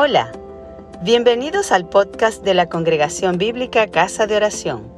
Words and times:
Hola, 0.00 0.30
bienvenidos 1.02 1.72
al 1.72 1.88
podcast 1.88 2.44
de 2.44 2.54
la 2.54 2.68
Congregación 2.68 3.36
Bíblica 3.36 3.88
Casa 3.88 4.28
de 4.28 4.36
Oración. 4.36 4.94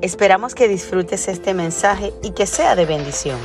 Esperamos 0.00 0.54
que 0.54 0.68
disfrutes 0.68 1.26
este 1.26 1.54
mensaje 1.54 2.12
y 2.22 2.30
que 2.30 2.46
sea 2.46 2.76
de 2.76 2.86
bendición. 2.86 3.36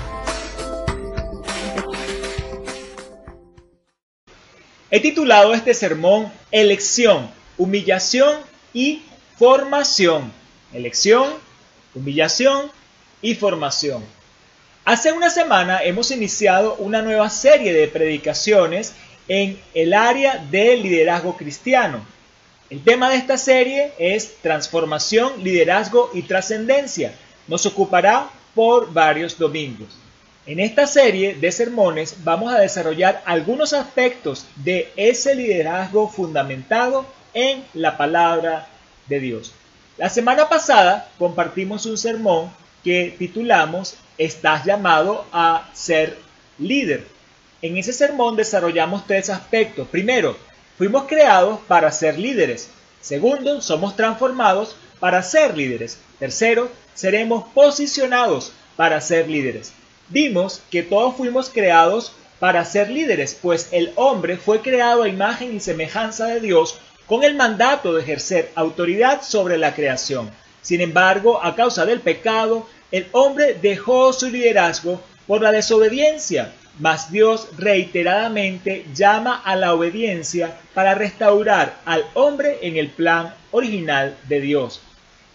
He 4.91 4.99
titulado 4.99 5.55
este 5.55 5.73
sermón 5.73 6.31
Elección, 6.51 7.27
Humillación 7.57 8.37
y 8.71 9.01
Formación. 9.39 10.31
Elección, 10.73 11.27
humillación 11.95 12.69
y 13.19 13.33
formación. 13.33 14.03
Hace 14.85 15.11
una 15.11 15.31
semana 15.31 15.81
hemos 15.81 16.11
iniciado 16.11 16.75
una 16.75 17.01
nueva 17.01 17.31
serie 17.31 17.73
de 17.73 17.87
predicaciones 17.87 18.93
en 19.27 19.59
el 19.73 19.93
área 19.93 20.37
del 20.37 20.83
liderazgo 20.83 21.37
cristiano. 21.37 22.05
El 22.69 22.83
tema 22.83 23.09
de 23.09 23.17
esta 23.17 23.37
serie 23.37 23.93
es 23.99 24.37
transformación, 24.41 25.43
liderazgo 25.43 26.09
y 26.13 26.23
trascendencia. 26.23 27.13
Nos 27.47 27.65
ocupará 27.65 28.29
por 28.55 28.91
varios 28.93 29.37
domingos. 29.37 29.89
En 30.45 30.59
esta 30.59 30.87
serie 30.87 31.35
de 31.35 31.51
sermones 31.51 32.17
vamos 32.23 32.53
a 32.53 32.59
desarrollar 32.59 33.21
algunos 33.25 33.73
aspectos 33.73 34.45
de 34.57 34.91
ese 34.97 35.35
liderazgo 35.35 36.09
fundamentado 36.09 37.05
en 37.33 37.63
la 37.73 37.97
palabra 37.97 38.67
de 39.07 39.19
Dios. 39.19 39.53
La 39.97 40.09
semana 40.09 40.49
pasada 40.49 41.09
compartimos 41.17 41.85
un 41.85 41.97
sermón 41.97 42.51
que 42.83 43.15
titulamos 43.17 43.95
Estás 44.17 44.65
llamado 44.65 45.25
a 45.31 45.69
ser 45.73 46.17
líder. 46.59 47.07
En 47.63 47.77
ese 47.77 47.93
sermón 47.93 48.35
desarrollamos 48.35 49.07
tres 49.07 49.29
aspectos. 49.29 49.87
Primero, 49.87 50.35
fuimos 50.77 51.03
creados 51.03 51.61
para 51.65 51.89
ser 51.93 52.19
líderes. 52.19 52.67
Segundo, 52.99 53.61
somos 53.61 53.95
transformados 53.95 54.75
para 54.99 55.23
ser 55.23 55.55
líderes. 55.55 55.97
Tercero, 56.19 56.69
seremos 56.93 57.45
posicionados 57.53 58.51
para 58.75 58.99
ser 58.99 59.29
líderes. 59.29 59.71
Vimos 60.09 60.61
que 60.69 60.83
todos 60.83 61.15
fuimos 61.15 61.49
creados 61.49 62.11
para 62.37 62.65
ser 62.65 62.89
líderes, 62.89 63.39
pues 63.41 63.69
el 63.71 63.93
hombre 63.95 64.35
fue 64.35 64.59
creado 64.59 65.03
a 65.03 65.07
imagen 65.07 65.55
y 65.55 65.61
semejanza 65.61 66.25
de 66.25 66.41
Dios 66.41 66.79
con 67.07 67.23
el 67.23 67.35
mandato 67.35 67.93
de 67.93 68.01
ejercer 68.01 68.51
autoridad 68.55 69.21
sobre 69.21 69.57
la 69.57 69.73
creación. 69.73 70.29
Sin 70.61 70.81
embargo, 70.81 71.41
a 71.41 71.55
causa 71.55 71.85
del 71.85 72.01
pecado, 72.01 72.67
el 72.91 73.07
hombre 73.13 73.53
dejó 73.53 74.11
su 74.11 74.27
liderazgo 74.27 75.01
por 75.27 75.41
la 75.41 75.53
desobediencia 75.53 76.51
mas 76.79 77.11
Dios 77.11 77.49
reiteradamente 77.57 78.85
llama 78.93 79.41
a 79.43 79.55
la 79.55 79.73
obediencia 79.73 80.57
para 80.73 80.95
restaurar 80.95 81.77
al 81.85 82.05
hombre 82.13 82.59
en 82.61 82.77
el 82.77 82.89
plan 82.89 83.33
original 83.51 84.17
de 84.27 84.41
Dios. 84.41 84.81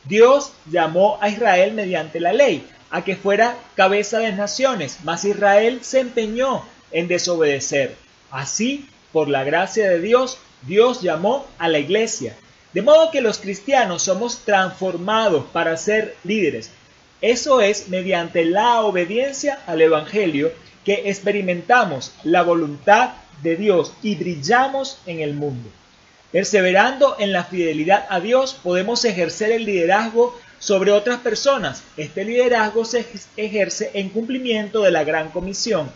Dios 0.05 0.53
llamó 0.70 1.19
a 1.20 1.28
Israel 1.28 1.75
mediante 1.75 2.20
la 2.20 2.33
ley 2.33 2.66
a 2.91 3.05
que 3.05 3.16
fuera 3.16 3.56
cabeza 3.77 4.19
de 4.19 4.33
naciones, 4.33 4.98
mas 5.05 5.25
Israel 5.25 5.81
se 5.83 6.00
empeñó 6.00 6.64
en 6.91 7.09
desobedecer. 7.09 7.94
Así, 8.31 8.89
por 9.12 9.28
la 9.28 9.44
gracia 9.44 9.89
de 9.91 10.00
Dios, 10.00 10.39
Dios 10.62 11.03
llamó 11.03 11.47
a 11.59 11.69
la 11.69 11.78
iglesia. 11.78 12.34
De 12.72 12.83
modo 12.83 13.11
que 13.11 13.20
los 13.20 13.39
cristianos 13.39 14.03
somos 14.03 14.41
transformados 14.44 15.44
para 15.53 15.77
ser 15.77 16.16
líderes. 16.25 16.70
Eso 17.20 17.61
es 17.61 17.89
mediante 17.89 18.44
la 18.44 18.83
obediencia 18.83 19.61
al 19.66 19.81
Evangelio 19.81 20.53
que 20.84 21.08
experimentamos 21.10 22.12
la 22.24 22.42
voluntad 22.42 23.10
de 23.42 23.56
Dios 23.56 23.92
y 24.02 24.16
brillamos 24.16 24.98
en 25.06 25.20
el 25.20 25.34
mundo. 25.34 25.70
Perseverando 26.32 27.16
en 27.18 27.32
la 27.32 27.44
fidelidad 27.44 28.06
a 28.10 28.20
Dios 28.20 28.54
podemos 28.54 29.04
ejercer 29.04 29.50
el 29.52 29.64
liderazgo 29.64 30.38
sobre 30.58 30.92
otras 30.92 31.20
personas. 31.20 31.82
Este 31.97 32.25
liderazgo 32.25 32.84
se 32.84 33.06
ejerce 33.36 33.91
en 33.94 34.10
cumplimiento 34.10 34.82
de 34.82 34.91
la 34.91 35.04
gran 35.04 35.30
comisión. 35.30 35.91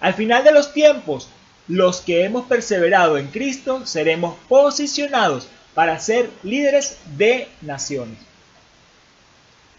Al 0.00 0.14
final 0.14 0.44
de 0.44 0.52
los 0.52 0.72
tiempos, 0.72 1.28
los 1.68 2.00
que 2.00 2.24
hemos 2.24 2.46
perseverado 2.46 3.18
en 3.18 3.28
Cristo 3.28 3.86
seremos 3.86 4.36
posicionados 4.48 5.48
para 5.74 5.98
ser 5.98 6.30
líderes 6.42 6.98
de 7.16 7.48
naciones. 7.60 8.18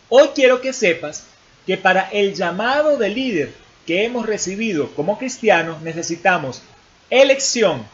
Hoy 0.09 0.29
quiero 0.35 0.61
que 0.61 0.73
sepas 0.73 1.25
que 1.65 1.75
para 1.77 2.09
el 2.09 2.33
llamado 2.33 2.97
de 2.97 3.09
líder 3.09 3.53
que 3.87 4.03
hemos 4.03 4.25
recibido 4.25 4.93
como 4.95 5.17
cristianos 5.17 5.81
necesitamos 5.81 6.61
elección, 7.09 7.87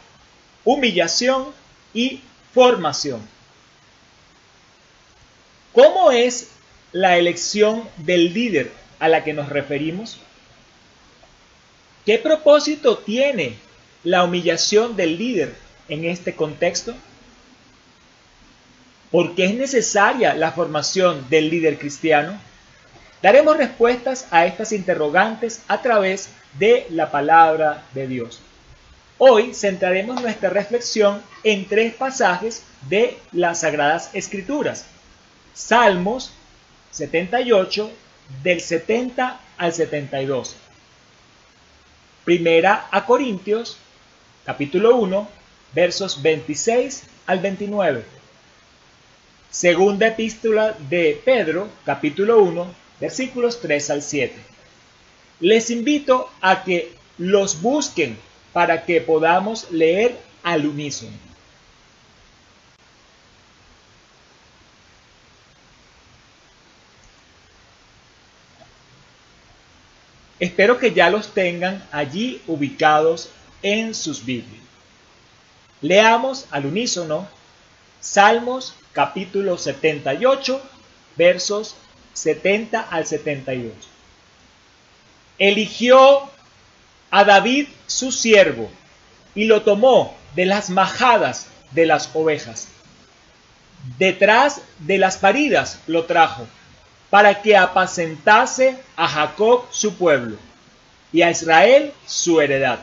humillación 0.65 1.45
y 1.93 2.19
formación. 2.53 3.21
¿Cómo 5.71 6.11
es 6.11 6.49
la 6.91 7.17
elección 7.17 7.87
del 7.97 8.33
líder 8.33 8.71
a 8.99 9.07
la 9.07 9.23
que 9.23 9.33
nos 9.33 9.49
referimos? 9.49 10.17
¿Qué 12.05 12.17
propósito 12.17 12.97
tiene 12.97 13.55
la 14.03 14.23
humillación 14.23 14.95
del 14.95 15.17
líder 15.17 15.55
en 15.89 16.05
este 16.05 16.35
contexto? 16.35 16.95
¿Por 19.11 19.35
qué 19.35 19.45
es 19.45 19.53
necesaria 19.53 20.33
la 20.33 20.51
formación 20.51 21.29
del 21.29 21.51
líder 21.51 21.77
cristiano? 21.77 22.39
Daremos 23.23 23.55
respuestas 23.55 24.27
a 24.31 24.45
estas 24.45 24.73
interrogantes 24.73 25.61
a 25.69 25.81
través 25.81 26.27
de 26.59 26.85
la 26.89 27.09
palabra 27.09 27.85
de 27.93 28.05
Dios. 28.05 28.41
Hoy 29.17 29.53
centraremos 29.53 30.21
nuestra 30.21 30.49
reflexión 30.49 31.21
en 31.45 31.65
tres 31.65 31.93
pasajes 31.93 32.65
de 32.89 33.17
las 33.31 33.61
Sagradas 33.61 34.09
Escrituras. 34.11 34.87
Salmos 35.53 36.33
78 36.91 37.91
del 38.43 38.59
70 38.59 39.39
al 39.55 39.71
72. 39.71 40.57
Primera 42.25 42.89
a 42.91 43.05
Corintios 43.05 43.77
capítulo 44.45 44.97
1 44.97 45.29
versos 45.73 46.21
26 46.21 47.03
al 47.27 47.39
29. 47.39 48.03
Segunda 49.49 50.07
epístola 50.07 50.75
de 50.89 51.21
Pedro 51.23 51.69
capítulo 51.85 52.43
1 52.43 52.82
versículos 53.03 53.59
3 53.59 53.89
al 53.89 54.01
7. 54.01 54.33
Les 55.41 55.69
invito 55.69 56.29
a 56.39 56.63
que 56.63 56.95
los 57.17 57.61
busquen 57.61 58.17
para 58.53 58.85
que 58.85 59.01
podamos 59.01 59.69
leer 59.71 60.17
al 60.41 60.65
unísono. 60.65 61.11
Espero 70.39 70.79
que 70.79 70.93
ya 70.93 71.09
los 71.09 71.33
tengan 71.33 71.85
allí 71.91 72.41
ubicados 72.47 73.31
en 73.63 73.93
sus 73.93 74.23
Biblias. 74.23 74.63
Leamos 75.81 76.47
al 76.51 76.67
unísono 76.67 77.27
Salmos 77.99 78.75
capítulo 78.93 79.57
78 79.57 80.61
versos 81.17 81.75
70 82.13 82.79
al 82.79 83.05
72. 83.05 83.73
Eligió 85.39 86.29
a 87.11 87.23
David 87.23 87.67
su 87.87 88.11
siervo 88.11 88.69
y 89.35 89.45
lo 89.45 89.63
tomó 89.63 90.15
de 90.35 90.45
las 90.45 90.69
majadas 90.69 91.47
de 91.71 91.85
las 91.85 92.09
ovejas. 92.13 92.67
Detrás 93.97 94.61
de 94.79 94.97
las 94.97 95.17
paridas 95.17 95.79
lo 95.87 96.05
trajo, 96.05 96.47
para 97.09 97.41
que 97.41 97.57
apacentase 97.57 98.77
a 98.95 99.07
Jacob 99.07 99.65
su 99.71 99.95
pueblo 99.95 100.37
y 101.11 101.21
a 101.21 101.29
Israel 101.29 101.93
su 102.07 102.41
heredad. 102.41 102.79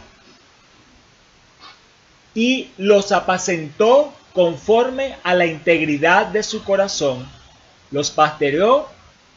Y 2.34 2.70
los 2.76 3.10
apacentó 3.10 4.14
conforme 4.32 5.16
a 5.24 5.34
la 5.34 5.46
integridad 5.46 6.26
de 6.26 6.42
su 6.42 6.62
corazón, 6.62 7.28
los 7.90 8.10
pastoreó 8.10 8.88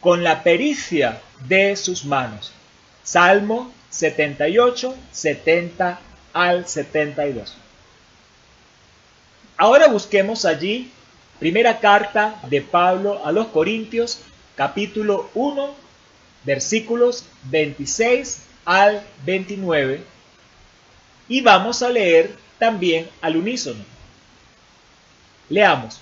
con 0.03 0.21
la 0.21 0.44
pericia 0.44 1.21
de 1.47 1.77
sus 1.77 2.03
manos. 2.03 2.51
Salmo 3.03 3.71
78, 3.89 4.95
70 5.11 6.00
al 6.33 6.67
72. 6.67 7.55
Ahora 9.55 9.88
busquemos 9.88 10.44
allí 10.44 10.91
primera 11.39 11.79
carta 11.79 12.39
de 12.50 12.61
Pablo 12.61 13.25
a 13.25 13.31
los 13.31 13.47
Corintios, 13.47 14.19
capítulo 14.55 15.29
1, 15.35 15.73
versículos 16.44 17.25
26 17.45 18.41
al 18.65 19.01
29. 19.25 20.03
Y 21.29 21.39
vamos 21.39 21.81
a 21.81 21.89
leer 21.89 22.35
también 22.59 23.09
al 23.21 23.38
unísono. 23.38 23.85
Leamos. 25.47 26.01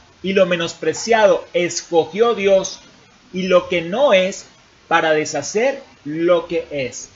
y 0.23 0.33
lo 0.33 0.45
menospreciado 0.45 1.47
escogió 1.53 2.35
Dios, 2.35 2.79
y 3.33 3.43
lo 3.43 3.69
que 3.69 3.81
no 3.81 4.13
es 4.13 4.45
para 4.87 5.13
deshacer 5.13 5.81
lo 6.03 6.47
que 6.47 6.67
es, 6.69 7.09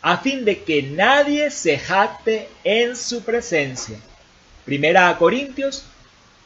a 0.00 0.18
fin 0.18 0.44
de 0.44 0.62
que 0.62 0.82
nadie 0.82 1.50
se 1.50 1.78
jacte 1.78 2.48
en 2.64 2.96
su 2.96 3.22
presencia. 3.22 3.98
Primera 4.64 5.08
a 5.08 5.18
Corintios 5.18 5.84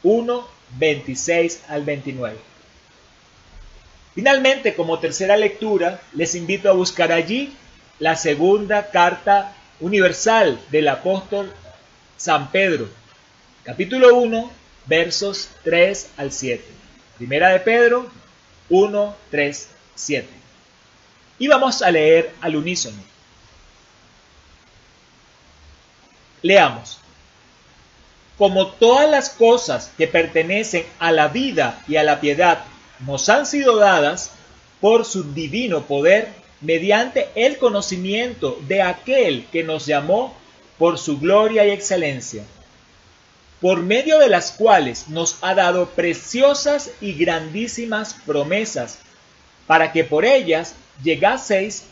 1, 0.03 0.47
26 0.77 1.63
al 1.69 1.83
29. 1.83 2.37
Finalmente, 4.13 4.73
como 4.73 4.99
tercera 4.99 5.37
lectura, 5.37 6.01
les 6.13 6.35
invito 6.35 6.69
a 6.69 6.73
buscar 6.73 7.11
allí 7.11 7.53
la 7.99 8.15
segunda 8.15 8.89
carta 8.89 9.55
universal 9.79 10.59
del 10.71 10.87
apóstol 10.87 11.53
San 12.17 12.51
Pedro, 12.51 12.89
capítulo 13.63 14.15
1, 14.15 14.51
versos 14.87 15.49
3 15.63 16.09
al 16.17 16.31
7. 16.31 16.63
Primera 17.17 17.49
de 17.49 17.59
Pedro 17.59 18.07
1, 18.69 19.15
3, 19.31 19.67
7. 19.95 20.27
Y 21.39 21.47
vamos 21.47 21.81
a 21.81 21.91
leer 21.91 22.33
al 22.41 22.55
unísono. 22.55 22.97
Leamos. 26.41 26.99
Como 28.37 28.67
todas 28.67 29.09
las 29.09 29.29
cosas 29.29 29.91
que 29.97 30.07
pertenecen 30.07 30.85
a 30.99 31.11
la 31.11 31.27
vida 31.27 31.83
y 31.87 31.95
a 31.95 32.03
la 32.03 32.19
piedad 32.19 32.63
nos 33.05 33.29
han 33.29 33.45
sido 33.45 33.77
dadas 33.77 34.31
por 34.79 35.05
su 35.05 35.33
divino 35.33 35.85
poder, 35.85 36.29
mediante 36.61 37.29
el 37.35 37.57
conocimiento 37.57 38.59
de 38.67 38.81
aquel 38.81 39.45
que 39.51 39.63
nos 39.63 39.85
llamó 39.85 40.35
por 40.77 40.97
su 40.97 41.19
gloria 41.19 41.65
y 41.65 41.71
excelencia, 41.71 42.43
por 43.61 43.81
medio 43.81 44.19
de 44.19 44.29
las 44.29 44.51
cuales 44.51 45.07
nos 45.09 45.37
ha 45.41 45.55
dado 45.55 45.87
preciosas 45.89 46.91
y 47.01 47.13
grandísimas 47.13 48.15
promesas, 48.25 48.99
para 49.65 49.91
que 49.91 50.03
por 50.03 50.25
ellas 50.25 50.75
llegaseis 51.03 51.85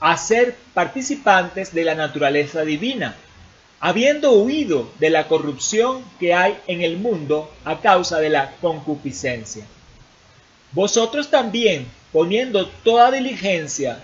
a 0.00 0.16
ser 0.16 0.56
participantes 0.74 1.72
de 1.74 1.84
la 1.84 1.94
naturaleza 1.94 2.62
divina, 2.62 3.14
habiendo 3.78 4.32
huido 4.32 4.90
de 4.98 5.10
la 5.10 5.28
corrupción 5.28 6.04
que 6.18 6.34
hay 6.34 6.56
en 6.66 6.82
el 6.82 6.96
mundo 6.96 7.52
a 7.64 7.80
causa 7.80 8.18
de 8.18 8.30
la 8.30 8.52
concupiscencia. 8.60 9.66
Vosotros 10.72 11.30
también, 11.30 11.86
poniendo 12.12 12.68
toda 12.68 13.10
diligencia, 13.10 14.00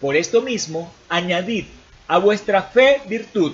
por 0.00 0.14
esto 0.14 0.42
mismo, 0.42 0.92
añadid 1.08 1.64
a 2.06 2.18
vuestra 2.18 2.62
fe 2.62 3.00
virtud, 3.08 3.52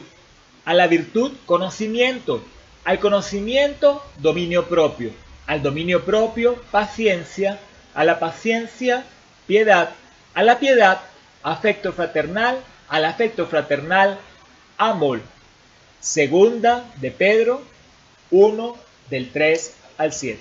a 0.65 0.75
la 0.75 0.87
virtud 0.87 1.33
conocimiento, 1.47 2.45
al 2.85 2.99
conocimiento 2.99 4.05
dominio 4.19 4.69
propio, 4.69 5.13
al 5.47 5.63
dominio 5.63 6.05
propio 6.05 6.57
paciencia, 6.71 7.59
a 7.95 8.05
la 8.05 8.19
paciencia 8.19 9.05
piedad, 9.47 9.91
a 10.35 10.43
la 10.43 10.59
piedad 10.59 11.01
afecto 11.43 11.93
fraternal, 11.93 12.59
al 12.89 13.05
afecto 13.05 13.47
fraternal 13.47 14.19
amor. 14.77 15.21
Segunda 16.01 16.85
de 16.97 17.11
Pedro 17.11 17.63
1 18.31 18.77
del 19.11 19.31
3 19.31 19.75
al 19.99 20.13
7. 20.13 20.41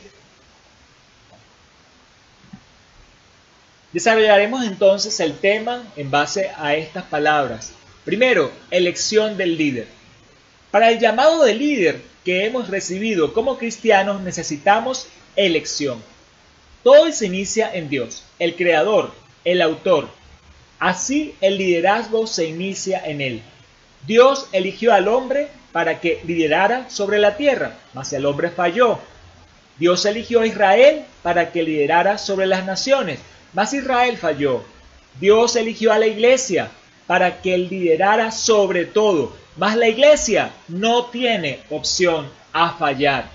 Desarrollaremos 3.91 4.65
entonces 4.65 5.19
el 5.19 5.37
tema 5.37 5.83
en 5.95 6.11
base 6.11 6.51
a 6.57 6.75
estas 6.75 7.03
palabras. 7.05 7.73
Primero, 8.05 8.51
elección 8.69 9.35
del 9.35 9.57
líder. 9.57 9.87
Para 10.69 10.91
el 10.91 10.99
llamado 10.99 11.43
de 11.43 11.55
líder 11.55 12.01
que 12.29 12.45
hemos 12.45 12.67
recibido 12.67 13.33
como 13.33 13.57
cristianos 13.57 14.21
necesitamos 14.21 15.07
elección. 15.35 15.99
Todo 16.83 17.11
se 17.11 17.25
inicia 17.25 17.73
en 17.73 17.89
Dios, 17.89 18.23
el 18.37 18.55
creador, 18.55 19.11
el 19.45 19.63
autor. 19.63 20.09
Así 20.77 21.33
el 21.41 21.57
liderazgo 21.57 22.27
se 22.27 22.45
inicia 22.45 23.03
en 23.03 23.21
él. 23.21 23.41
Dios 24.05 24.45
eligió 24.51 24.93
al 24.93 25.07
hombre 25.07 25.47
para 25.71 26.01
que 26.01 26.21
liderara 26.23 26.87
sobre 26.91 27.17
la 27.17 27.35
tierra, 27.35 27.79
mas 27.95 28.13
el 28.13 28.27
hombre 28.27 28.51
falló. 28.51 28.99
Dios 29.79 30.05
eligió 30.05 30.41
a 30.41 30.45
Israel 30.45 31.05
para 31.23 31.51
que 31.51 31.63
liderara 31.63 32.19
sobre 32.19 32.45
las 32.45 32.63
naciones, 32.63 33.17
mas 33.55 33.73
Israel 33.73 34.17
falló. 34.17 34.61
Dios 35.19 35.55
eligió 35.55 35.91
a 35.91 35.97
la 35.97 36.05
iglesia 36.05 36.69
para 37.07 37.41
que 37.41 37.57
liderara 37.57 38.29
sobre 38.29 38.85
todo, 38.85 39.35
mas 39.55 39.75
la 39.75 39.87
iglesia 39.87 40.51
no 40.67 41.05
tiene 41.05 41.61
opción 41.69 42.29
a 42.53 42.71
fallar. 42.71 43.29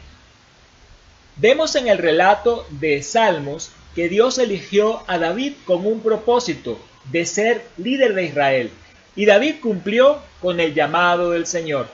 Vemos 1.36 1.74
en 1.74 1.88
el 1.88 1.98
relato 1.98 2.66
de 2.70 3.02
Salmos 3.02 3.70
que 3.94 4.08
Dios 4.08 4.38
eligió 4.38 5.02
a 5.06 5.18
David 5.18 5.54
con 5.64 5.86
un 5.86 6.00
propósito 6.00 6.78
de 7.10 7.26
ser 7.26 7.66
líder 7.76 8.14
de 8.14 8.24
Israel, 8.24 8.70
y 9.16 9.26
David 9.26 9.56
cumplió 9.60 10.20
con 10.40 10.60
el 10.60 10.74
llamado 10.74 11.30
del 11.30 11.46
Señor. 11.46 11.88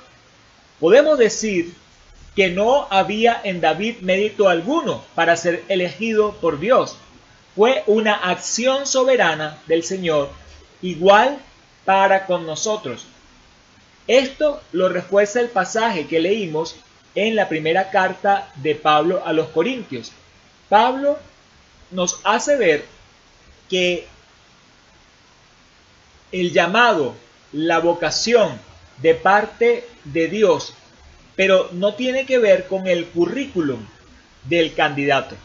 Podemos 0.79 1.19
decir 1.19 1.75
que 2.35 2.49
no 2.49 2.87
había 2.91 3.41
en 3.45 3.61
David 3.61 3.97
mérito 4.01 4.49
alguno 4.49 5.05
para 5.15 5.37
ser 5.37 5.65
elegido 5.69 6.33
por 6.41 6.61
Dios, 6.61 6.97
fue 7.55 7.83
una 7.87 8.15
acción 8.15 8.87
soberana 8.87 9.59
del 9.67 9.83
Señor, 9.83 10.31
igual 10.81 11.39
para 11.85 12.27
con 12.27 12.47
nosotros. 12.47 13.07
Esto 14.11 14.61
lo 14.73 14.89
refuerza 14.89 15.41
el 15.41 15.51
pasaje 15.51 16.09
que 16.09 16.19
leímos 16.19 16.75
en 17.15 17.37
la 17.37 17.49
primera 17.49 17.91
carta 17.91 18.51
de 18.57 18.75
Pablo 18.75 19.23
a 19.25 19.33
los 19.33 19.51
Corintios. 19.51 20.11
Pablo 20.69 21.17
nos 21.93 22.19
hace 22.25 22.57
ver 22.57 22.85
que 23.69 24.09
el 26.33 26.53
llamado, 26.53 27.15
la 27.53 27.79
vocación 27.79 28.59
de 28.97 29.15
parte 29.15 29.87
de 30.03 30.27
Dios, 30.27 30.75
pero 31.37 31.69
no 31.71 31.95
tiene 31.95 32.27
que 32.27 32.39
ver 32.39 32.67
con 32.67 32.89
el 32.89 33.07
currículum 33.07 33.79
del 34.43 34.75
candidato. 34.75 35.37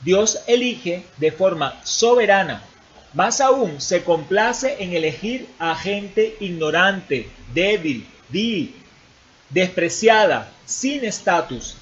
Dios 0.00 0.40
elige 0.48 1.04
de 1.18 1.30
forma 1.30 1.80
soberana. 1.84 2.60
Más 3.14 3.40
aún, 3.40 3.80
se 3.80 4.02
complace 4.02 4.76
en 4.80 4.92
elegir 4.92 5.48
a 5.58 5.74
gente 5.74 6.36
ignorante, 6.40 7.28
débil, 7.52 8.06
despreciada, 9.50 10.50
sin 10.66 11.04
estatus. 11.04 11.76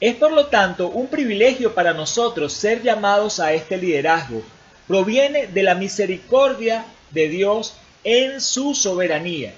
Es 0.00 0.14
por 0.14 0.32
lo 0.32 0.46
tanto 0.46 0.88
un 0.88 1.08
privilegio 1.08 1.74
para 1.74 1.92
nosotros 1.92 2.52
ser 2.52 2.82
llamados 2.82 3.40
a 3.40 3.52
este 3.52 3.76
liderazgo. 3.76 4.42
Proviene 4.86 5.48
de 5.48 5.62
la 5.62 5.74
misericordia 5.74 6.84
de 7.10 7.28
Dios 7.28 7.74
en 8.04 8.40
su 8.40 8.74
soberanía. 8.74 9.54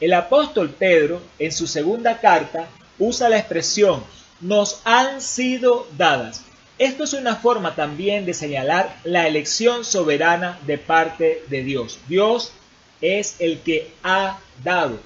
El 0.00 0.12
apóstol 0.12 0.70
Pedro, 0.70 1.22
en 1.38 1.52
su 1.52 1.66
segunda 1.66 2.20
carta, 2.20 2.66
usa 2.98 3.28
la 3.28 3.38
expresión 3.38 4.02
nos 4.44 4.80
han 4.84 5.20
sido 5.22 5.86
dadas. 5.96 6.42
Esto 6.78 7.04
es 7.04 7.12
una 7.12 7.36
forma 7.36 7.76
también 7.76 8.26
de 8.26 8.34
señalar 8.34 8.96
la 9.04 9.28
elección 9.28 9.84
soberana 9.84 10.58
de 10.66 10.76
parte 10.76 11.44
de 11.48 11.62
Dios. 11.62 11.98
Dios 12.08 12.52
es 13.00 13.36
el 13.38 13.60
que 13.60 13.92
ha 14.02 14.38
dado. 14.64 14.98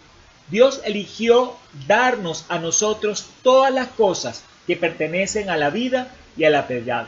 Dios 0.50 0.80
eligió 0.84 1.56
darnos 1.86 2.46
a 2.48 2.58
nosotros 2.58 3.26
todas 3.42 3.72
las 3.72 3.88
cosas 3.88 4.44
que 4.66 4.76
pertenecen 4.76 5.50
a 5.50 5.58
la 5.58 5.68
vida 5.68 6.10
y 6.38 6.44
a 6.44 6.50
la 6.50 6.66
piedad. 6.66 7.06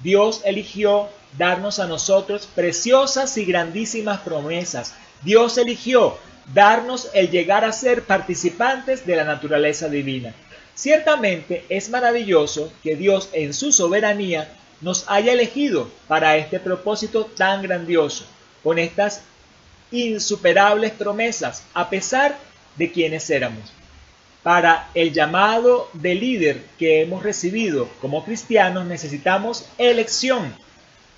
Dios 0.00 0.42
eligió 0.44 1.08
darnos 1.36 1.80
a 1.80 1.88
nosotros 1.88 2.48
preciosas 2.54 3.36
y 3.36 3.44
grandísimas 3.44 4.20
promesas. 4.20 4.94
Dios 5.22 5.58
eligió 5.58 6.18
darnos 6.54 7.10
el 7.14 7.30
llegar 7.30 7.64
a 7.64 7.72
ser 7.72 8.04
participantes 8.04 9.04
de 9.06 9.16
la 9.16 9.24
naturaleza 9.24 9.88
divina. 9.88 10.34
Ciertamente 10.78 11.64
es 11.68 11.88
maravilloso 11.88 12.72
que 12.84 12.94
Dios 12.94 13.30
en 13.32 13.52
su 13.52 13.72
soberanía 13.72 14.56
nos 14.80 15.06
haya 15.08 15.32
elegido 15.32 15.90
para 16.06 16.36
este 16.36 16.60
propósito 16.60 17.24
tan 17.24 17.62
grandioso, 17.62 18.24
con 18.62 18.78
estas 18.78 19.22
insuperables 19.90 20.92
promesas, 20.92 21.64
a 21.74 21.90
pesar 21.90 22.38
de 22.76 22.92
quienes 22.92 23.28
éramos. 23.28 23.72
Para 24.44 24.88
el 24.94 25.12
llamado 25.12 25.90
de 25.94 26.14
líder 26.14 26.62
que 26.78 27.02
hemos 27.02 27.24
recibido 27.24 27.88
como 28.00 28.24
cristianos 28.24 28.86
necesitamos 28.86 29.66
elección. 29.78 30.54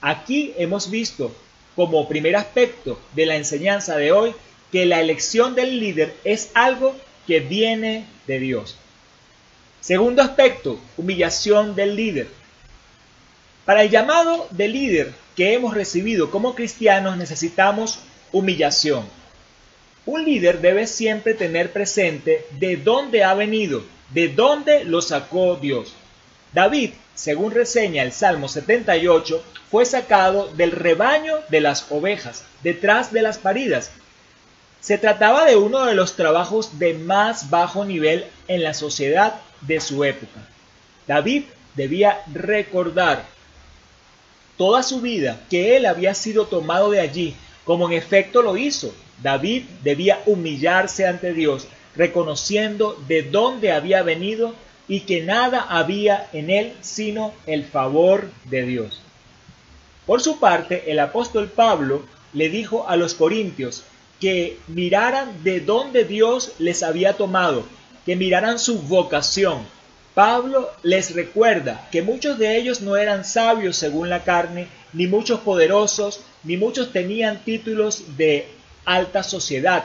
Aquí 0.00 0.54
hemos 0.56 0.88
visto 0.88 1.36
como 1.76 2.08
primer 2.08 2.34
aspecto 2.36 2.98
de 3.14 3.26
la 3.26 3.36
enseñanza 3.36 3.98
de 3.98 4.10
hoy 4.10 4.34
que 4.72 4.86
la 4.86 5.02
elección 5.02 5.54
del 5.54 5.78
líder 5.80 6.16
es 6.24 6.50
algo 6.54 6.96
que 7.26 7.40
viene 7.40 8.06
de 8.26 8.38
Dios. 8.38 8.78
Segundo 9.80 10.20
aspecto, 10.20 10.78
humillación 10.98 11.74
del 11.74 11.96
líder. 11.96 12.28
Para 13.64 13.82
el 13.82 13.90
llamado 13.90 14.46
de 14.50 14.68
líder 14.68 15.12
que 15.34 15.54
hemos 15.54 15.74
recibido 15.74 16.30
como 16.30 16.54
cristianos 16.54 17.16
necesitamos 17.16 18.00
humillación. 18.30 19.04
Un 20.04 20.24
líder 20.24 20.60
debe 20.60 20.86
siempre 20.86 21.32
tener 21.32 21.72
presente 21.72 22.44
de 22.58 22.76
dónde 22.76 23.24
ha 23.24 23.32
venido, 23.32 23.82
de 24.10 24.28
dónde 24.28 24.84
lo 24.84 25.00
sacó 25.00 25.56
Dios. 25.56 25.94
David, 26.52 26.90
según 27.14 27.52
reseña 27.52 28.02
el 28.02 28.12
Salmo 28.12 28.48
78, 28.48 29.42
fue 29.70 29.86
sacado 29.86 30.48
del 30.48 30.72
rebaño 30.72 31.36
de 31.48 31.62
las 31.62 31.86
ovejas, 31.90 32.44
detrás 32.62 33.12
de 33.12 33.22
las 33.22 33.38
paridas. 33.38 33.92
Se 34.80 34.98
trataba 34.98 35.46
de 35.46 35.56
uno 35.56 35.86
de 35.86 35.94
los 35.94 36.16
trabajos 36.16 36.78
de 36.78 36.94
más 36.94 37.48
bajo 37.48 37.84
nivel 37.84 38.26
en 38.48 38.62
la 38.62 38.74
sociedad 38.74 39.40
de 39.62 39.80
su 39.80 40.04
época. 40.04 40.40
David 41.06 41.44
debía 41.74 42.20
recordar 42.32 43.24
toda 44.56 44.82
su 44.82 45.00
vida 45.00 45.40
que 45.48 45.76
él 45.76 45.86
había 45.86 46.14
sido 46.14 46.46
tomado 46.46 46.90
de 46.90 47.00
allí, 47.00 47.34
como 47.64 47.88
en 47.88 47.96
efecto 47.96 48.42
lo 48.42 48.56
hizo. 48.56 48.94
David 49.22 49.64
debía 49.82 50.20
humillarse 50.26 51.06
ante 51.06 51.32
Dios, 51.32 51.66
reconociendo 51.96 52.96
de 53.08 53.22
dónde 53.22 53.72
había 53.72 54.02
venido 54.02 54.54
y 54.88 55.00
que 55.00 55.22
nada 55.22 55.66
había 55.68 56.28
en 56.32 56.50
él 56.50 56.74
sino 56.80 57.32
el 57.46 57.64
favor 57.64 58.30
de 58.44 58.62
Dios. 58.64 59.00
Por 60.06 60.20
su 60.20 60.40
parte, 60.40 60.90
el 60.90 60.98
apóstol 60.98 61.48
Pablo 61.48 62.02
le 62.32 62.48
dijo 62.48 62.88
a 62.88 62.96
los 62.96 63.14
corintios 63.14 63.84
que 64.20 64.58
miraran 64.66 65.42
de 65.44 65.60
dónde 65.60 66.04
Dios 66.04 66.52
les 66.58 66.82
había 66.82 67.14
tomado, 67.14 67.64
que 68.18 68.58
su 68.58 68.80
vocación. 68.82 69.66
Pablo 70.14 70.70
les 70.82 71.14
recuerda 71.14 71.88
que 71.92 72.02
muchos 72.02 72.38
de 72.38 72.56
ellos 72.56 72.80
no 72.80 72.96
eran 72.96 73.24
sabios 73.24 73.76
según 73.76 74.08
la 74.08 74.24
carne, 74.24 74.68
ni 74.92 75.06
muchos 75.06 75.40
poderosos, 75.40 76.20
ni 76.42 76.56
muchos 76.56 76.92
tenían 76.92 77.44
títulos 77.44 78.16
de 78.16 78.48
alta 78.84 79.22
sociedad, 79.22 79.84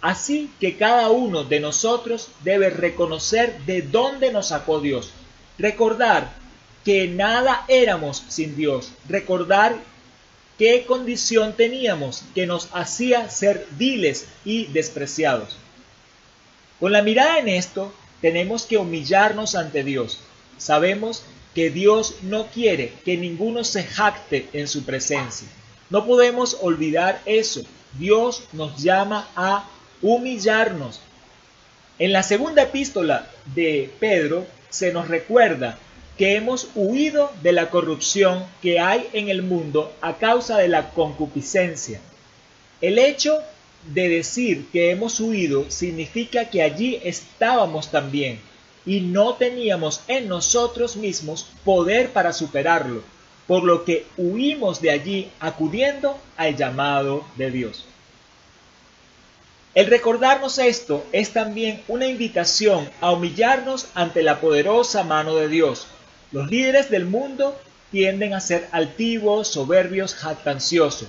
Así 0.00 0.50
que 0.60 0.76
cada 0.76 1.10
uno 1.10 1.44
de 1.44 1.58
nosotros 1.58 2.28
debe 2.44 2.70
reconocer 2.70 3.58
de 3.66 3.82
dónde 3.82 4.32
nos 4.32 4.48
sacó 4.48 4.80
Dios. 4.80 5.10
Recordar 5.58 6.30
que 6.84 7.08
nada 7.08 7.64
éramos 7.66 8.22
sin 8.28 8.56
Dios. 8.56 8.92
Recordar 9.08 9.76
qué 10.56 10.84
condición 10.86 11.54
teníamos 11.54 12.22
que 12.34 12.46
nos 12.46 12.68
hacía 12.72 13.28
ser 13.28 13.66
viles 13.72 14.26
y 14.44 14.66
despreciados. 14.66 15.56
Con 16.80 16.92
la 16.92 17.02
mirada 17.02 17.38
en 17.38 17.48
esto, 17.48 17.92
tenemos 18.20 18.64
que 18.64 18.78
humillarnos 18.78 19.54
ante 19.54 19.82
Dios. 19.82 20.20
Sabemos 20.56 21.24
que 21.54 21.70
Dios 21.70 22.16
no 22.22 22.46
quiere 22.46 22.92
que 23.04 23.16
ninguno 23.16 23.64
se 23.64 23.84
jacte 23.84 24.48
en 24.52 24.68
su 24.68 24.84
presencia. 24.84 25.48
No 25.90 26.06
podemos 26.06 26.58
olvidar 26.60 27.20
eso. 27.24 27.62
Dios 27.98 28.44
nos 28.52 28.80
llama 28.82 29.28
a 29.34 29.68
humillarnos. 30.02 31.00
En 31.98 32.12
la 32.12 32.22
segunda 32.22 32.62
epístola 32.62 33.28
de 33.54 33.90
Pedro 33.98 34.46
se 34.68 34.92
nos 34.92 35.08
recuerda 35.08 35.78
que 36.16 36.36
hemos 36.36 36.68
huido 36.74 37.32
de 37.42 37.52
la 37.52 37.70
corrupción 37.70 38.44
que 38.60 38.78
hay 38.78 39.08
en 39.12 39.28
el 39.28 39.42
mundo 39.42 39.92
a 40.00 40.18
causa 40.18 40.58
de 40.58 40.68
la 40.68 40.90
concupiscencia. 40.90 42.00
El 42.80 42.98
hecho 42.98 43.40
de 43.86 44.08
decir 44.08 44.66
que 44.72 44.90
hemos 44.90 45.20
huido 45.20 45.70
significa 45.70 46.50
que 46.50 46.62
allí 46.62 47.00
estábamos 47.02 47.90
también 47.90 48.40
y 48.84 49.00
no 49.00 49.34
teníamos 49.34 50.02
en 50.08 50.28
nosotros 50.28 50.96
mismos 50.96 51.46
poder 51.64 52.10
para 52.10 52.32
superarlo, 52.32 53.02
por 53.46 53.64
lo 53.64 53.84
que 53.84 54.06
huimos 54.16 54.80
de 54.80 54.90
allí 54.90 55.30
acudiendo 55.40 56.18
al 56.36 56.56
llamado 56.56 57.24
de 57.36 57.50
Dios. 57.50 57.84
El 59.74 59.86
recordarnos 59.86 60.58
esto 60.58 61.04
es 61.12 61.30
también 61.30 61.82
una 61.86 62.06
invitación 62.06 62.90
a 63.00 63.12
humillarnos 63.12 63.88
ante 63.94 64.22
la 64.22 64.40
poderosa 64.40 65.04
mano 65.04 65.36
de 65.36 65.48
Dios. 65.48 65.86
Los 66.32 66.50
líderes 66.50 66.90
del 66.90 67.04
mundo 67.04 67.56
tienden 67.90 68.34
a 68.34 68.40
ser 68.40 68.68
altivos, 68.72 69.48
soberbios, 69.48 70.14
jactanciosos. 70.14 71.08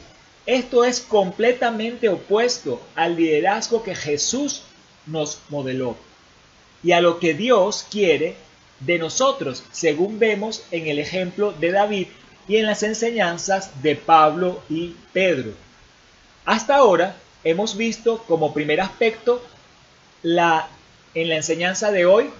Esto 0.50 0.84
es 0.84 1.00
completamente 1.00 2.10
opuesto 2.10 2.82
al 2.96 3.16
liderazgo 3.16 3.84
que 3.84 3.94
Jesús 3.94 4.64
nos 5.06 5.42
modeló 5.50 5.96
y 6.82 6.94
a 6.94 7.02
lo 7.02 7.20
que 7.20 7.36
Dios 7.36 7.86
quiere 7.92 8.36
de 8.80 8.98
nosotros, 8.98 9.64
según 9.72 10.18
vemos 10.18 10.64
en 10.72 10.88
el 10.88 10.98
ejemplo 10.98 11.52
de 11.52 11.72
David 11.72 12.08
y 12.48 12.58
en 12.58 12.66
las 12.66 12.82
enseñanzas 12.82 13.84
de 13.84 13.96
Pablo 13.96 14.64
y 14.72 14.96
Pedro. 15.14 15.52
Hasta 16.46 16.78
ahora 16.78 17.16
hemos 17.44 17.78
visto 17.78 18.24
como 18.28 18.52
primer 18.52 18.82
aspecto 18.82 19.44
la, 20.24 20.68
en 21.14 21.30
la 21.30 21.36
enseñanza 21.36 21.92
de 21.92 22.08
hoy 22.08 22.32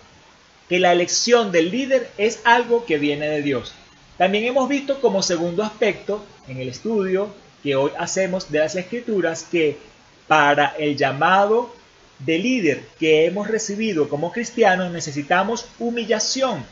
que 0.68 0.80
la 0.80 0.94
elección 0.94 1.52
del 1.52 1.70
líder 1.70 2.10
es 2.18 2.42
algo 2.44 2.88
que 2.88 2.98
viene 2.98 3.28
de 3.28 3.44
Dios. 3.44 3.72
También 4.18 4.46
hemos 4.46 4.68
visto 4.68 5.00
como 5.00 5.22
segundo 5.22 5.62
aspecto 5.62 6.26
en 6.48 6.58
el 6.58 6.70
estudio 6.70 7.30
que 7.64 7.76
hoy 7.76 7.92
hacemos 7.98 8.52
de 8.52 8.60
las 8.60 8.76
escrituras 8.76 9.46
que 9.50 9.78
para 10.28 10.76
el 10.78 10.96
llamado 10.98 11.74
de 12.20 12.38
líder 12.38 12.84
que 13.00 13.26
hemos 13.26 13.48
recibido 13.48 14.10
como 14.10 14.32
cristianos 14.32 14.92
necesitamos 14.92 15.66
humillación. 15.80 16.66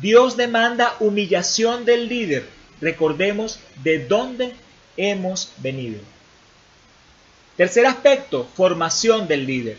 Dios 0.00 0.36
demanda 0.36 0.94
humillación 1.00 1.84
del 1.84 2.08
líder. 2.08 2.46
Recordemos 2.80 3.58
de 3.82 4.06
dónde 4.06 4.54
hemos 4.96 5.52
venido. 5.58 6.00
Tercer 7.56 7.86
aspecto, 7.86 8.48
formación 8.54 9.26
del 9.26 9.44
líder. 9.44 9.76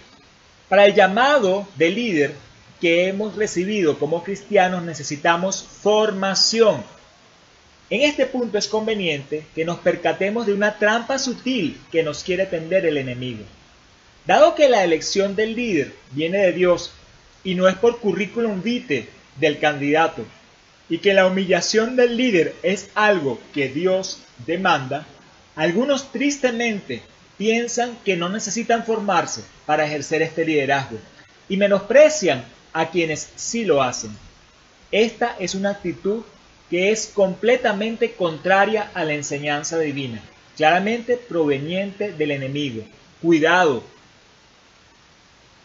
Para 0.67 0.85
el 0.85 0.93
llamado 0.93 1.67
de 1.77 1.89
líder 1.89 2.35
que 2.81 3.07
hemos 3.07 3.35
recibido 3.35 3.97
como 3.97 4.23
cristianos 4.23 4.83
necesitamos 4.83 5.63
formación. 5.63 6.83
En 7.89 8.01
este 8.01 8.25
punto 8.27 8.57
es 8.57 8.67
conveniente 8.67 9.45
que 9.55 9.65
nos 9.65 9.79
percatemos 9.79 10.45
de 10.45 10.53
una 10.53 10.77
trampa 10.77 11.17
sutil 11.17 11.79
que 11.91 12.03
nos 12.03 12.23
quiere 12.23 12.45
tender 12.45 12.85
el 12.85 12.97
enemigo. 12.97 13.43
Dado 14.27 14.53
que 14.53 14.69
la 14.69 14.83
elección 14.83 15.35
del 15.35 15.55
líder 15.55 15.93
viene 16.11 16.37
de 16.37 16.53
Dios 16.53 16.91
y 17.43 17.55
no 17.55 17.67
es 17.67 17.75
por 17.75 17.99
currículum 17.99 18.61
vitae 18.61 19.07
del 19.39 19.59
candidato, 19.59 20.25
y 20.89 20.97
que 20.97 21.13
la 21.13 21.27
humillación 21.27 21.95
del 21.95 22.17
líder 22.17 22.55
es 22.63 22.89
algo 22.95 23.39
que 23.53 23.69
Dios 23.69 24.19
demanda, 24.45 25.05
algunos 25.55 26.11
tristemente 26.11 27.01
piensan 27.37 27.97
que 28.03 28.17
no 28.17 28.27
necesitan 28.29 28.83
formarse 28.83 29.43
para 29.65 29.85
ejercer 29.85 30.21
este 30.21 30.45
liderazgo 30.45 30.97
y 31.47 31.57
menosprecian 31.57 32.43
a 32.73 32.89
quienes 32.89 33.29
sí 33.35 33.65
lo 33.65 33.81
hacen. 33.81 34.11
Esta 34.91 35.35
es 35.39 35.55
una 35.55 35.71
actitud 35.71 36.23
que 36.69 36.91
es 36.91 37.07
completamente 37.07 38.13
contraria 38.13 38.91
a 38.93 39.03
la 39.03 39.13
enseñanza 39.13 39.79
divina, 39.79 40.21
claramente 40.55 41.17
proveniente 41.17 42.11
del 42.11 42.31
enemigo. 42.31 42.83
Cuidado. 43.21 43.83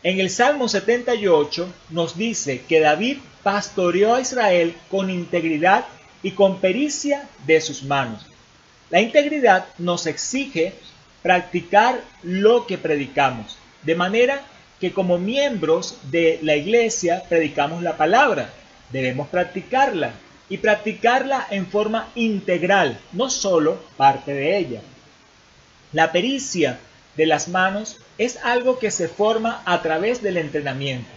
En 0.03 0.21
el 0.21 0.31
Salmo 0.31 0.69
78 0.69 1.73
nos 1.91 2.17
dice 2.17 2.63
que 2.69 2.81
David 2.81 3.19
pastoreó 3.43 4.15
a 4.15 4.21
Israel 4.21 4.75
con 4.91 5.11
integridad 5.11 5.85
y 6.23 6.33
con 6.33 6.61
pericia 6.61 7.29
de 7.47 7.61
sus 7.61 7.83
manos. 7.83 8.27
La 8.91 9.01
integridad 9.01 9.67
nos 9.79 10.07
exige 10.07 10.75
practicar 11.23 12.03
lo 12.23 12.67
que 12.67 12.79
predicamos. 12.79 13.57
De 13.83 13.95
manera 13.95 14.43
que 14.81 14.93
como 14.93 15.19
miembros 15.19 15.99
de 16.11 16.39
la 16.43 16.57
iglesia 16.57 17.23
predicamos 17.29 17.83
la 17.83 17.97
palabra, 17.97 18.51
debemos 18.91 19.29
practicarla 19.29 20.13
y 20.49 20.59
practicarla 20.59 21.47
en 21.51 21.67
forma 21.67 22.11
integral, 22.15 22.99
no 23.13 23.31
solo 23.31 23.79
parte 23.97 24.33
de 24.35 24.59
ella. 24.59 24.83
La 25.93 26.13
pericia 26.13 26.79
de 27.17 27.27
las 27.27 27.49
manos 27.49 27.99
es 28.19 28.37
algo 28.45 28.79
que 28.79 28.91
se 28.91 29.09
forma 29.09 29.63
a 29.65 29.81
través 29.83 30.23
del 30.23 30.37
entrenamiento, 30.37 31.11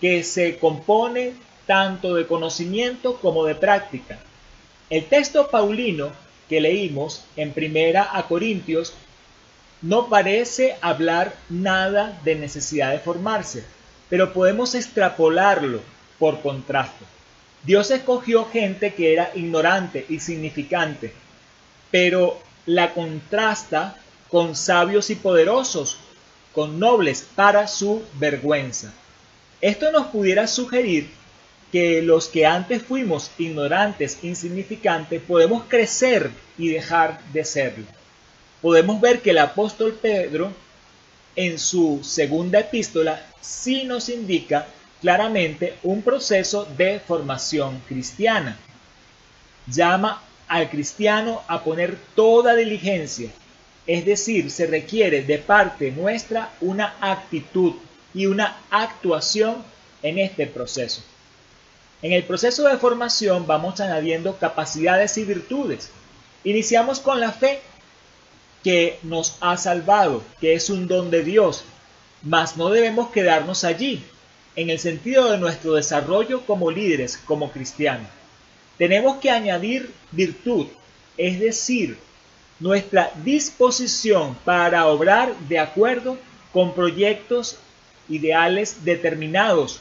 que 0.00 0.22
se 0.22 0.58
compone 0.58 1.32
tanto 1.66 2.14
de 2.14 2.26
conocimiento 2.26 3.16
como 3.16 3.44
de 3.44 3.54
práctica. 3.54 4.18
El 4.90 5.04
texto 5.04 5.48
paulino 5.50 6.10
que 6.48 6.60
leímos 6.60 7.24
en 7.36 7.52
Primera 7.52 8.08
a 8.10 8.26
Corintios 8.26 8.94
no 9.82 10.08
parece 10.08 10.76
hablar 10.80 11.34
nada 11.48 12.18
de 12.24 12.34
necesidad 12.34 12.90
de 12.90 12.98
formarse, 12.98 13.64
pero 14.08 14.32
podemos 14.32 14.74
extrapolarlo 14.74 15.80
por 16.18 16.40
contraste. 16.40 17.04
Dios 17.68 17.90
escogió 17.90 18.46
gente 18.46 18.94
que 18.94 19.12
era 19.12 19.30
ignorante 19.34 20.06
y 20.08 20.20
significante, 20.20 21.12
pero 21.90 22.40
la 22.64 22.94
contrasta 22.94 23.94
con 24.30 24.56
sabios 24.56 25.10
y 25.10 25.16
poderosos, 25.16 25.98
con 26.54 26.78
nobles 26.80 27.26
para 27.34 27.68
su 27.68 28.02
vergüenza. 28.14 28.94
Esto 29.60 29.92
nos 29.92 30.06
pudiera 30.06 30.46
sugerir 30.46 31.10
que 31.70 32.00
los 32.00 32.28
que 32.28 32.46
antes 32.46 32.82
fuimos 32.82 33.30
ignorantes, 33.36 34.20
insignificantes, 34.22 35.20
podemos 35.20 35.64
crecer 35.68 36.30
y 36.56 36.68
dejar 36.68 37.20
de 37.34 37.44
serlo. 37.44 37.84
Podemos 38.62 38.98
ver 38.98 39.20
que 39.20 39.32
el 39.32 39.38
apóstol 39.38 39.92
Pedro 40.00 40.52
en 41.36 41.58
su 41.58 42.00
segunda 42.02 42.60
epístola 42.60 43.26
sí 43.42 43.84
nos 43.84 44.08
indica 44.08 44.68
claramente 45.00 45.76
un 45.82 46.02
proceso 46.02 46.66
de 46.76 47.00
formación 47.00 47.80
cristiana. 47.86 48.56
Llama 49.66 50.22
al 50.48 50.70
cristiano 50.70 51.42
a 51.46 51.62
poner 51.62 51.96
toda 52.14 52.54
diligencia, 52.54 53.30
es 53.86 54.04
decir, 54.04 54.50
se 54.50 54.66
requiere 54.66 55.22
de 55.22 55.38
parte 55.38 55.90
nuestra 55.90 56.50
una 56.60 56.96
actitud 57.00 57.74
y 58.14 58.26
una 58.26 58.56
actuación 58.70 59.62
en 60.02 60.18
este 60.18 60.46
proceso. 60.46 61.02
En 62.00 62.12
el 62.12 62.24
proceso 62.24 62.64
de 62.64 62.78
formación 62.78 63.46
vamos 63.46 63.80
añadiendo 63.80 64.38
capacidades 64.38 65.18
y 65.18 65.24
virtudes. 65.24 65.90
Iniciamos 66.44 67.00
con 67.00 67.20
la 67.20 67.32
fe 67.32 67.60
que 68.62 68.98
nos 69.02 69.36
ha 69.40 69.56
salvado, 69.56 70.22
que 70.40 70.54
es 70.54 70.70
un 70.70 70.86
don 70.86 71.10
de 71.10 71.24
Dios, 71.24 71.64
mas 72.22 72.56
no 72.56 72.70
debemos 72.70 73.10
quedarnos 73.10 73.64
allí, 73.64 74.04
en 74.56 74.70
el 74.70 74.78
sentido 74.78 75.30
de 75.30 75.38
nuestro 75.38 75.74
desarrollo 75.74 76.44
como 76.46 76.70
líderes, 76.70 77.16
como 77.16 77.50
cristianos. 77.50 78.08
Tenemos 78.76 79.18
que 79.18 79.30
añadir 79.30 79.92
virtud, 80.12 80.66
es 81.16 81.40
decir, 81.40 81.98
nuestra 82.60 83.12
disposición 83.24 84.36
para 84.44 84.86
obrar 84.86 85.36
de 85.48 85.58
acuerdo 85.58 86.18
con 86.52 86.74
proyectos 86.74 87.56
ideales 88.08 88.84
determinados, 88.84 89.80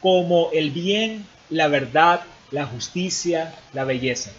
como 0.00 0.50
el 0.52 0.70
bien, 0.70 1.26
la 1.50 1.68
verdad, 1.68 2.22
la 2.50 2.66
justicia, 2.66 3.54
la 3.72 3.84
belleza. 3.84 4.30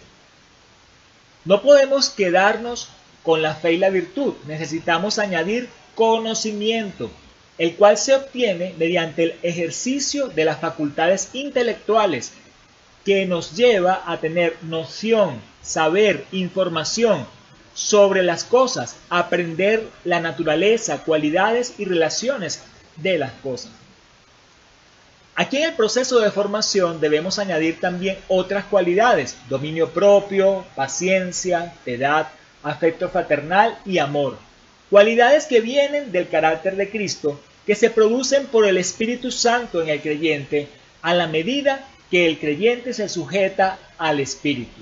No 1.46 1.62
podemos 1.62 2.10
quedarnos 2.10 2.90
con 3.24 3.42
la 3.42 3.56
fe 3.56 3.74
y 3.74 3.78
la 3.78 3.90
virtud, 3.90 4.34
necesitamos 4.48 5.20
añadir 5.20 5.70
conocimiento, 5.96 7.12
el 7.62 7.76
cual 7.76 7.96
se 7.96 8.16
obtiene 8.16 8.74
mediante 8.80 9.22
el 9.22 9.36
ejercicio 9.44 10.30
de 10.30 10.46
las 10.46 10.60
facultades 10.60 11.30
intelectuales, 11.34 12.34
que 13.06 13.28
nos 13.28 13.56
lleva 13.56 14.02
a 14.08 14.18
tener 14.18 14.58
noción, 14.64 15.40
saber, 15.62 16.26
información 16.32 17.28
sobre 17.76 18.24
las 18.24 18.46
cosas, 18.46 18.96
aprender 19.12 19.88
la 20.06 20.20
naturaleza, 20.20 21.04
cualidades 21.04 21.76
y 21.78 21.86
relaciones 21.86 22.64
de 22.96 23.20
las 23.20 23.32
cosas. 23.44 23.70
Aquí 25.36 25.58
en 25.58 25.70
el 25.70 25.76
proceso 25.76 26.20
de 26.20 26.32
formación 26.32 27.00
debemos 27.00 27.38
añadir 27.38 27.80
también 27.80 28.18
otras 28.28 28.66
cualidades, 28.66 29.38
dominio 29.50 29.92
propio, 29.92 30.66
paciencia, 30.76 31.76
piedad, 31.86 32.28
afecto 32.64 33.08
fraternal 33.10 33.78
y 33.86 34.00
amor. 34.00 34.40
Cualidades 34.90 35.46
que 35.46 35.62
vienen 35.62 36.12
del 36.12 36.28
carácter 36.28 36.76
de 36.76 36.90
Cristo, 36.90 37.40
que 37.66 37.76
se 37.76 37.90
producen 37.90 38.48
por 38.48 38.66
el 38.66 38.78
Espíritu 38.78 39.32
Santo 39.32 39.82
en 39.82 39.90
el 39.90 40.02
creyente 40.02 40.68
a 41.02 41.14
la 41.14 41.28
medida 41.28 41.88
que 42.10 42.28
el 42.28 42.40
creyente 42.40 42.94
se 42.94 43.08
sujeta 43.08 43.80
al 43.98 44.20
Espíritu. 44.20 44.82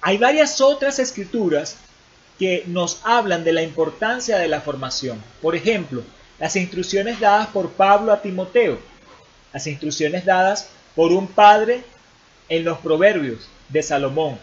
Hay 0.00 0.18
varias 0.18 0.60
otras 0.60 0.98
escrituras 0.98 1.76
que 2.38 2.64
nos 2.66 3.00
hablan 3.04 3.44
de 3.44 3.52
la 3.52 3.62
importancia 3.62 4.38
de 4.38 4.48
la 4.48 4.60
formación. 4.60 5.22
Por 5.40 5.54
ejemplo, 5.54 6.02
las 6.40 6.56
instrucciones 6.56 7.20
dadas 7.20 7.48
por 7.48 7.70
Pablo 7.70 8.12
a 8.12 8.20
Timoteo, 8.20 8.80
las 9.52 9.66
instrucciones 9.68 10.24
dadas 10.24 10.68
por 10.96 11.12
un 11.12 11.28
padre 11.28 11.84
en 12.48 12.64
los 12.64 12.78
proverbios 12.78 13.48
de 13.68 13.82
Salomón, 13.82 14.40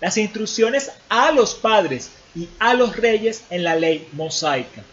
las 0.00 0.18
instrucciones 0.18 0.92
a 1.08 1.32
los 1.32 1.54
padres 1.54 2.10
y 2.34 2.48
a 2.58 2.74
los 2.74 2.96
reyes 2.96 3.44
en 3.48 3.64
la 3.64 3.76
ley 3.76 4.06
mosaica. 4.12 4.84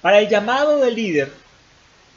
Para 0.00 0.20
el 0.20 0.28
llamado 0.28 0.78
de 0.78 0.90
líder 0.90 1.32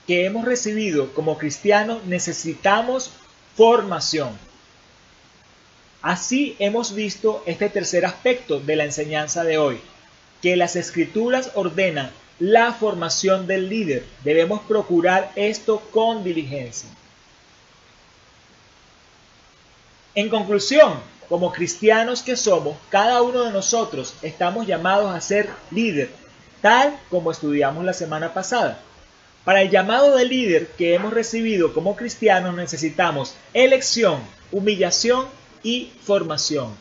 que 0.07 0.25
hemos 0.25 0.45
recibido 0.45 1.13
como 1.13 1.37
cristianos 1.37 2.03
necesitamos 2.05 3.11
formación. 3.55 4.37
Así 6.01 6.55
hemos 6.59 6.95
visto 6.95 7.43
este 7.45 7.69
tercer 7.69 8.05
aspecto 8.05 8.59
de 8.59 8.75
la 8.75 8.85
enseñanza 8.85 9.43
de 9.43 9.57
hoy, 9.57 9.79
que 10.41 10.55
las 10.55 10.75
escrituras 10.75 11.51
ordenan 11.53 12.11
la 12.39 12.73
formación 12.73 13.45
del 13.45 13.69
líder. 13.69 14.05
Debemos 14.23 14.61
procurar 14.61 15.31
esto 15.35 15.79
con 15.91 16.23
diligencia. 16.23 16.89
En 20.15 20.27
conclusión, 20.29 20.99
como 21.29 21.53
cristianos 21.53 22.23
que 22.23 22.35
somos, 22.35 22.75
cada 22.89 23.21
uno 23.21 23.43
de 23.43 23.51
nosotros 23.51 24.15
estamos 24.23 24.67
llamados 24.67 25.15
a 25.15 25.21
ser 25.21 25.49
líder, 25.69 26.09
tal 26.61 26.97
como 27.09 27.31
estudiamos 27.31 27.83
la 27.83 27.93
semana 27.93 28.33
pasada. 28.33 28.79
Para 29.43 29.63
el 29.63 29.71
llamado 29.71 30.15
de 30.15 30.25
líder 30.25 30.67
que 30.77 30.93
hemos 30.93 31.13
recibido 31.13 31.73
como 31.73 31.95
cristianos 31.95 32.55
necesitamos 32.55 33.33
elección, 33.53 34.19
humillación 34.51 35.25
y 35.63 35.91
formación. 36.03 36.75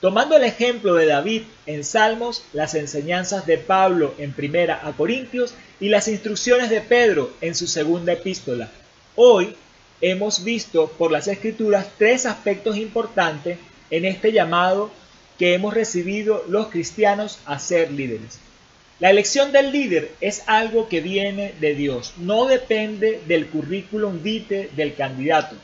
Tomando 0.00 0.36
el 0.36 0.44
ejemplo 0.44 0.94
de 0.94 1.06
David 1.06 1.42
en 1.66 1.84
Salmos, 1.84 2.44
las 2.52 2.74
enseñanzas 2.74 3.46
de 3.46 3.58
Pablo 3.58 4.14
en 4.18 4.32
Primera 4.32 4.80
a 4.86 4.92
Corintios 4.92 5.54
y 5.80 5.88
las 5.88 6.08
instrucciones 6.08 6.70
de 6.70 6.80
Pedro 6.80 7.32
en 7.40 7.54
su 7.54 7.66
segunda 7.66 8.12
epístola, 8.12 8.68
hoy 9.16 9.56
hemos 10.00 10.44
visto 10.44 10.88
por 10.98 11.10
las 11.10 11.26
escrituras 11.26 11.86
tres 11.98 12.26
aspectos 12.26 12.76
importantes 12.76 13.58
en 13.90 14.04
este 14.04 14.32
llamado 14.32 14.90
que 15.38 15.54
hemos 15.54 15.74
recibido 15.74 16.44
los 16.48 16.68
cristianos 16.68 17.38
a 17.46 17.58
ser 17.58 17.90
líderes. 17.90 18.38
La 19.00 19.10
elección 19.10 19.52
del 19.52 19.70
líder 19.70 20.10
es 20.20 20.42
algo 20.46 20.88
que 20.88 21.00
viene 21.00 21.54
de 21.60 21.76
Dios, 21.76 22.14
no 22.16 22.46
depende 22.46 23.22
del 23.28 23.46
currículum 23.46 24.24
vitae 24.24 24.70
del 24.74 24.96
candidato. 24.96 25.54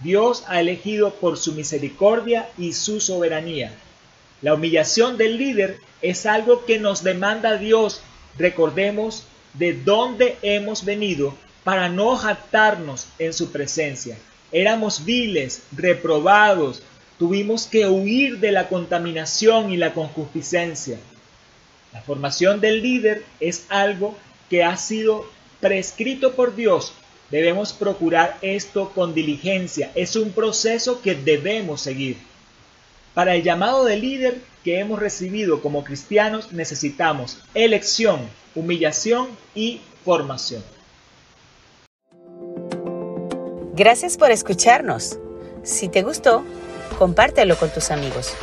Dios 0.00 0.44
ha 0.48 0.60
elegido 0.60 1.14
por 1.14 1.38
su 1.38 1.54
misericordia 1.54 2.46
y 2.58 2.74
su 2.74 3.00
soberanía. 3.00 3.72
La 4.42 4.52
humillación 4.52 5.16
del 5.16 5.38
líder 5.38 5.78
es 6.02 6.26
algo 6.26 6.66
que 6.66 6.78
nos 6.78 7.02
demanda 7.02 7.56
Dios. 7.56 8.02
Recordemos 8.36 9.24
de 9.54 9.72
dónde 9.72 10.36
hemos 10.42 10.84
venido 10.84 11.34
para 11.62 11.88
no 11.88 12.14
jactarnos 12.16 13.06
en 13.18 13.32
su 13.32 13.50
presencia. 13.50 14.18
Éramos 14.52 15.06
viles, 15.06 15.62
reprobados, 15.74 16.82
tuvimos 17.18 17.66
que 17.66 17.86
huir 17.86 18.40
de 18.40 18.52
la 18.52 18.68
contaminación 18.68 19.72
y 19.72 19.78
la 19.78 19.94
concupiscencia. 19.94 20.98
La 21.94 22.02
formación 22.02 22.60
del 22.60 22.82
líder 22.82 23.24
es 23.38 23.66
algo 23.68 24.16
que 24.50 24.64
ha 24.64 24.76
sido 24.76 25.24
prescrito 25.60 26.34
por 26.34 26.56
Dios. 26.56 26.92
Debemos 27.30 27.72
procurar 27.72 28.36
esto 28.42 28.90
con 28.90 29.14
diligencia. 29.14 29.92
Es 29.94 30.16
un 30.16 30.32
proceso 30.32 31.00
que 31.00 31.14
debemos 31.14 31.80
seguir. 31.80 32.18
Para 33.14 33.36
el 33.36 33.44
llamado 33.44 33.84
de 33.84 33.96
líder 33.96 34.40
que 34.64 34.80
hemos 34.80 34.98
recibido 34.98 35.62
como 35.62 35.84
cristianos 35.84 36.52
necesitamos 36.52 37.38
elección, 37.54 38.28
humillación 38.56 39.28
y 39.54 39.80
formación. 40.04 40.64
Gracias 43.74 44.16
por 44.16 44.32
escucharnos. 44.32 45.18
Si 45.62 45.88
te 45.88 46.02
gustó, 46.02 46.44
compártelo 46.98 47.56
con 47.56 47.70
tus 47.70 47.90
amigos. 47.90 48.34